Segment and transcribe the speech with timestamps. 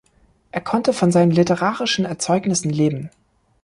[0.51, 3.11] Er konnte von seinen literarischen Erzeugnissen leben.